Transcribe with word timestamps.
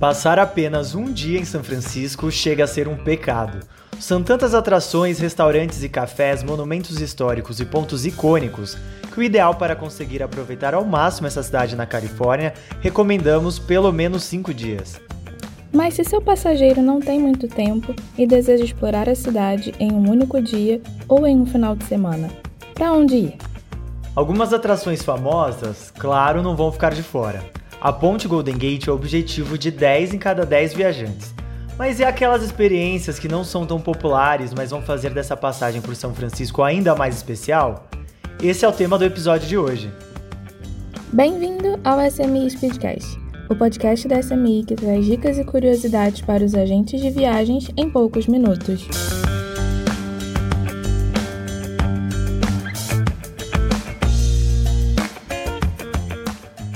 Passar 0.00 0.38
apenas 0.38 0.94
um 0.94 1.12
dia 1.12 1.38
em 1.38 1.44
São 1.44 1.62
Francisco 1.62 2.30
chega 2.32 2.64
a 2.64 2.66
ser 2.66 2.88
um 2.88 2.96
pecado. 2.96 3.60
São 3.98 4.22
tantas 4.22 4.54
atrações, 4.54 5.18
restaurantes 5.18 5.82
e 5.82 5.90
cafés, 5.90 6.42
monumentos 6.42 7.02
históricos 7.02 7.60
e 7.60 7.66
pontos 7.66 8.06
icônicos 8.06 8.78
que 9.12 9.20
o 9.20 9.22
ideal 9.22 9.56
para 9.56 9.76
conseguir 9.76 10.22
aproveitar 10.22 10.72
ao 10.72 10.86
máximo 10.86 11.26
essa 11.26 11.42
cidade 11.42 11.76
na 11.76 11.84
Califórnia, 11.84 12.54
recomendamos 12.80 13.58
pelo 13.58 13.92
menos 13.92 14.22
5 14.24 14.54
dias. 14.54 14.98
Mas 15.70 15.92
se 15.92 16.04
seu 16.04 16.22
passageiro 16.22 16.80
não 16.80 16.98
tem 16.98 17.20
muito 17.20 17.46
tempo 17.46 17.94
e 18.16 18.26
deseja 18.26 18.64
explorar 18.64 19.06
a 19.06 19.14
cidade 19.14 19.74
em 19.78 19.92
um 19.92 20.08
único 20.08 20.40
dia 20.40 20.80
ou 21.06 21.26
em 21.26 21.36
um 21.36 21.44
final 21.44 21.76
de 21.76 21.84
semana, 21.84 22.30
para 22.72 22.90
onde 22.90 23.16
ir? 23.16 23.36
Algumas 24.16 24.54
atrações 24.54 25.02
famosas, 25.02 25.90
claro, 25.90 26.42
não 26.42 26.56
vão 26.56 26.72
ficar 26.72 26.94
de 26.94 27.02
fora. 27.02 27.59
A 27.80 27.94
ponte 27.94 28.28
Golden 28.28 28.58
Gate 28.58 28.88
é 28.88 28.90
o 28.90 28.94
objetivo 28.94 29.56
de 29.56 29.70
10 29.70 30.12
em 30.12 30.18
cada 30.18 30.44
10 30.44 30.74
viajantes. 30.74 31.34
Mas 31.78 31.98
é 31.98 32.04
aquelas 32.04 32.42
experiências 32.42 33.18
que 33.18 33.26
não 33.26 33.42
são 33.42 33.64
tão 33.64 33.80
populares, 33.80 34.52
mas 34.52 34.70
vão 34.70 34.82
fazer 34.82 35.14
dessa 35.14 35.34
passagem 35.34 35.80
por 35.80 35.96
São 35.96 36.12
Francisco 36.12 36.62
ainda 36.62 36.94
mais 36.94 37.16
especial? 37.16 37.88
Esse 38.42 38.66
é 38.66 38.68
o 38.68 38.72
tema 38.72 38.98
do 38.98 39.04
episódio 39.06 39.48
de 39.48 39.56
hoje. 39.56 39.90
Bem-vindo 41.10 41.80
ao 41.82 41.98
SMI 42.00 42.50
Speedcast, 42.50 43.18
o 43.48 43.56
podcast 43.56 44.06
da 44.06 44.22
SMI 44.22 44.62
que 44.66 44.74
traz 44.74 45.06
dicas 45.06 45.38
e 45.38 45.44
curiosidades 45.44 46.20
para 46.20 46.44
os 46.44 46.54
agentes 46.54 47.00
de 47.00 47.08
viagens 47.08 47.70
em 47.78 47.88
poucos 47.88 48.26
minutos. 48.26 48.86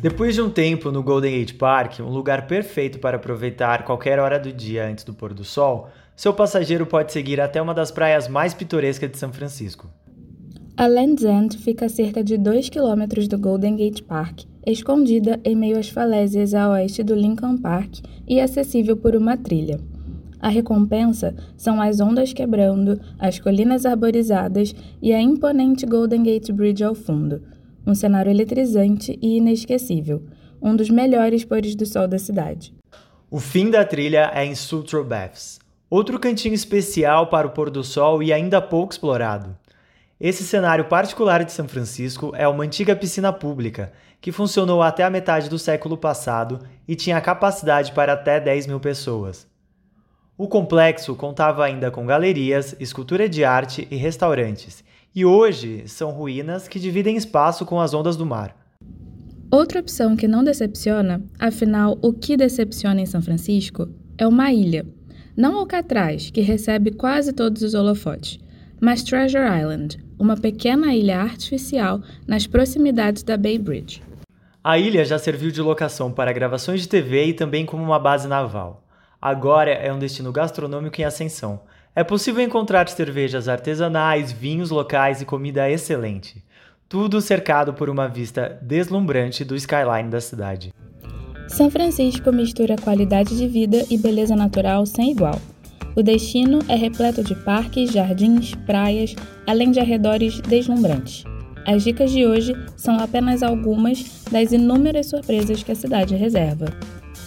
Depois 0.00 0.34
de 0.34 0.40
um 0.40 0.48
tempo 0.48 0.90
no 0.90 1.02
Golden 1.02 1.38
Gate 1.38 1.58
Park, 1.58 2.00
um 2.00 2.08
lugar 2.08 2.46
perfeito 2.46 2.98
para 2.98 3.18
aproveitar 3.18 3.84
qualquer 3.84 4.18
hora 4.18 4.40
do 4.40 4.50
dia 4.50 4.88
antes 4.88 5.04
do 5.04 5.12
pôr 5.12 5.34
do 5.34 5.44
sol, 5.44 5.90
seu 6.16 6.32
passageiro 6.32 6.86
pode 6.86 7.12
seguir 7.12 7.38
até 7.38 7.60
uma 7.60 7.74
das 7.74 7.90
praias 7.90 8.26
mais 8.26 8.54
pitorescas 8.54 9.10
de 9.10 9.18
São 9.18 9.30
Francisco. 9.30 9.90
A 10.74 10.86
Land's 10.86 11.22
End 11.22 11.58
fica 11.58 11.84
a 11.84 11.88
cerca 11.90 12.24
de 12.24 12.38
2 12.38 12.70
km 12.70 13.28
do 13.28 13.38
Golden 13.38 13.76
Gate 13.76 14.00
Park, 14.00 14.44
escondida 14.66 15.38
em 15.44 15.54
meio 15.54 15.78
às 15.78 15.90
falésias 15.90 16.54
a 16.54 16.70
oeste 16.70 17.02
do 17.02 17.14
Lincoln 17.14 17.58
Park 17.58 17.98
e 18.26 18.40
acessível 18.40 18.96
por 18.96 19.14
uma 19.14 19.36
trilha. 19.36 19.78
A 20.40 20.48
recompensa 20.48 21.34
são 21.58 21.78
as 21.78 22.00
ondas 22.00 22.32
quebrando, 22.32 22.98
as 23.18 23.38
colinas 23.38 23.84
arborizadas 23.84 24.74
e 25.02 25.12
a 25.12 25.20
imponente 25.20 25.84
Golden 25.84 26.22
Gate 26.22 26.50
Bridge 26.52 26.82
ao 26.82 26.94
fundo 26.94 27.42
um 27.86 27.94
cenário 27.94 28.30
eletrizante 28.30 29.18
e 29.20 29.36
inesquecível, 29.36 30.22
um 30.60 30.76
dos 30.76 30.90
melhores 30.90 31.44
pôres 31.44 31.74
do 31.74 31.86
sol 31.86 32.06
da 32.06 32.18
cidade. 32.18 32.74
O 33.30 33.38
fim 33.38 33.70
da 33.70 33.84
trilha 33.84 34.30
é 34.34 34.44
em 34.44 34.54
Sutro 34.54 35.04
Baths, 35.04 35.58
outro 35.88 36.18
cantinho 36.18 36.54
especial 36.54 37.28
para 37.28 37.46
o 37.46 37.50
pôr 37.50 37.70
do 37.70 37.82
sol 37.82 38.22
e 38.22 38.32
ainda 38.32 38.60
pouco 38.60 38.92
explorado. 38.92 39.56
Esse 40.20 40.44
cenário 40.44 40.84
particular 40.84 41.44
de 41.44 41.52
São 41.52 41.66
Francisco 41.66 42.32
é 42.36 42.46
uma 42.46 42.64
antiga 42.64 42.94
piscina 42.94 43.32
pública 43.32 43.92
que 44.20 44.30
funcionou 44.30 44.82
até 44.82 45.02
a 45.02 45.08
metade 45.08 45.48
do 45.48 45.58
século 45.58 45.96
passado 45.96 46.60
e 46.86 46.94
tinha 46.94 47.20
capacidade 47.20 47.92
para 47.92 48.12
até 48.12 48.38
10 48.38 48.66
mil 48.66 48.78
pessoas. 48.78 49.48
O 50.36 50.46
complexo 50.46 51.14
contava 51.14 51.64
ainda 51.64 51.90
com 51.90 52.04
galerias, 52.04 52.76
escultura 52.78 53.28
de 53.28 53.44
arte 53.44 53.88
e 53.90 53.96
restaurantes, 53.96 54.84
e 55.14 55.24
hoje 55.24 55.84
são 55.86 56.10
ruínas 56.10 56.68
que 56.68 56.78
dividem 56.78 57.16
espaço 57.16 57.66
com 57.66 57.80
as 57.80 57.92
ondas 57.92 58.16
do 58.16 58.24
mar. 58.24 58.56
Outra 59.50 59.80
opção 59.80 60.14
que 60.14 60.28
não 60.28 60.44
decepciona, 60.44 61.22
afinal, 61.38 61.98
o 62.00 62.12
que 62.12 62.36
decepciona 62.36 63.00
em 63.00 63.06
São 63.06 63.20
Francisco 63.20 63.88
é 64.16 64.26
uma 64.26 64.52
ilha. 64.52 64.86
Não 65.36 65.56
Alcatraz, 65.56 66.30
que 66.30 66.40
recebe 66.40 66.92
quase 66.92 67.32
todos 67.32 67.62
os 67.62 67.74
holofotes, 67.74 68.38
mas 68.80 69.02
Treasure 69.02 69.58
Island, 69.60 69.98
uma 70.18 70.36
pequena 70.36 70.94
ilha 70.94 71.20
artificial 71.20 72.00
nas 72.28 72.46
proximidades 72.46 73.24
da 73.24 73.36
Bay 73.36 73.58
Bridge. 73.58 74.02
A 74.62 74.78
ilha 74.78 75.04
já 75.04 75.18
serviu 75.18 75.50
de 75.50 75.60
locação 75.60 76.12
para 76.12 76.32
gravações 76.32 76.82
de 76.82 76.88
TV 76.88 77.26
e 77.26 77.34
também 77.34 77.66
como 77.66 77.82
uma 77.82 77.98
base 77.98 78.28
naval. 78.28 78.86
Agora 79.20 79.70
é 79.70 79.92
um 79.92 79.98
destino 79.98 80.30
gastronômico 80.30 81.00
em 81.00 81.04
ascensão, 81.04 81.60
é 82.00 82.04
possível 82.04 82.42
encontrar 82.42 82.88
cervejas 82.88 83.46
artesanais, 83.46 84.32
vinhos 84.32 84.70
locais 84.70 85.20
e 85.20 85.26
comida 85.26 85.70
excelente. 85.70 86.42
Tudo 86.88 87.20
cercado 87.20 87.74
por 87.74 87.90
uma 87.90 88.08
vista 88.08 88.58
deslumbrante 88.62 89.44
do 89.44 89.54
skyline 89.54 90.08
da 90.08 90.18
cidade. 90.18 90.72
São 91.46 91.70
Francisco 91.70 92.32
mistura 92.32 92.76
qualidade 92.76 93.36
de 93.36 93.46
vida 93.46 93.84
e 93.90 93.98
beleza 93.98 94.34
natural 94.34 94.86
sem 94.86 95.10
igual. 95.10 95.38
O 95.94 96.02
destino 96.02 96.60
é 96.68 96.74
repleto 96.74 97.22
de 97.22 97.34
parques, 97.34 97.92
jardins, 97.92 98.54
praias, 98.64 99.14
além 99.46 99.70
de 99.70 99.78
arredores 99.78 100.40
deslumbrantes. 100.40 101.24
As 101.66 101.84
dicas 101.84 102.10
de 102.10 102.26
hoje 102.26 102.56
são 102.78 102.98
apenas 102.98 103.42
algumas 103.42 104.24
das 104.32 104.52
inúmeras 104.52 105.10
surpresas 105.10 105.62
que 105.62 105.72
a 105.72 105.76
cidade 105.76 106.16
reserva. 106.16 106.64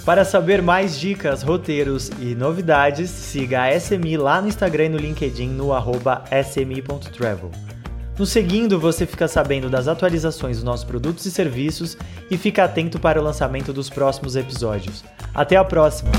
Para 0.06 0.26
saber 0.26 0.62
mais 0.62 1.00
dicas, 1.00 1.44
roteiros 1.44 2.12
e 2.20 2.36
novidades, 2.36 3.10
siga 3.10 3.64
a 3.64 3.80
SMI 3.80 4.18
lá 4.18 4.42
no 4.42 4.50
Instagram 4.50 4.86
e 4.86 4.90
no 4.90 4.98
LinkedIn 4.98 5.48
no 5.48 5.72
arroba 5.72 6.26
smi.travel. 6.30 7.50
No 8.20 8.26
seguindo, 8.26 8.78
você 8.78 9.06
fica 9.06 9.30
sabendo 9.30 9.70
das 9.70 9.88
atualizações 9.88 10.58
dos 10.58 10.64
nossos 10.64 10.86
produtos 10.86 11.26
e 11.26 11.32
serviços 11.32 11.98
e 12.30 12.38
fica 12.38 12.66
atento 12.66 13.00
para 13.00 13.20
o 13.20 13.24
lançamento 13.24 13.72
dos 13.72 13.90
próximos 13.90 14.36
episódios. 14.36 15.06
Até 15.34 15.56
a 15.56 15.64
próxima! 15.64 16.12